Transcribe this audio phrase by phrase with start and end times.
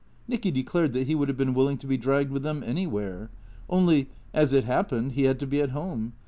[0.27, 3.29] Nicky declared that he would have been willing to be dragged with them anywhere.
[3.69, 6.13] Only, as it happened, he had to be at home.